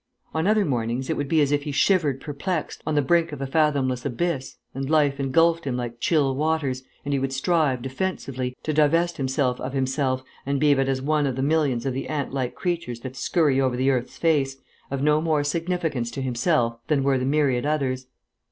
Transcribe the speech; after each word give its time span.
On 0.33 0.47
other 0.47 0.65
mornings 0.65 1.11
it 1.11 1.15
would 1.15 1.27
be 1.27 1.41
as 1.41 1.51
if 1.51 1.61
he 1.61 1.71
shivered 1.71 2.19
perplexed 2.19 2.81
on 2.87 2.95
the 2.95 3.03
brink 3.03 3.31
of 3.31 3.39
a 3.39 3.45
fathomless 3.45 4.03
abyss, 4.03 4.57
and 4.73 4.89
life 4.89 5.19
engulfed 5.19 5.65
him 5.65 5.77
like 5.77 5.99
chill 5.99 6.35
waters, 6.35 6.81
and 7.05 7.13
he 7.13 7.19
would 7.19 7.31
strive, 7.31 7.83
defensively, 7.83 8.57
to 8.63 8.73
divest 8.73 9.17
himself 9.17 9.61
of 9.61 9.73
himself 9.73 10.23
and 10.43 10.59
be 10.59 10.73
but 10.73 10.89
as 10.89 11.03
one 11.03 11.27
of 11.27 11.37
millions 11.37 11.85
of 11.85 11.93
the 11.93 12.07
ant 12.07 12.33
like 12.33 12.55
creatures 12.55 13.01
that 13.01 13.15
scurry 13.15 13.61
over 13.61 13.77
the 13.77 13.91
earth's 13.91 14.17
face, 14.17 14.57
of 14.89 15.03
no 15.03 15.21
more 15.21 15.43
significance 15.43 16.09
to 16.09 16.23
himself 16.23 16.79
than 16.87 17.03
were 17.03 17.19
the 17.19 17.23
myriad 17.25 17.67
others. 17.67 18.07